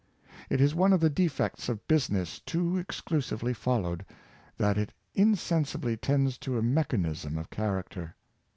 It 0.49 0.59
is 0.61 0.73
one 0.73 0.93
of 0.93 0.99
the 0.99 1.11
de 1.11 1.27
fects 1.29 1.69
of 1.69 1.87
business 1.87 2.39
too 2.39 2.75
exclusively 2.75 3.53
followed, 3.53 4.03
that 4.57 4.75
it 4.75 4.93
insen 5.15 5.63
sibly 5.67 5.95
tends 5.95 6.39
to 6.39 6.57
a 6.57 6.63
mechanism 6.63 7.37
of 7.37 7.51
character. 7.51 8.15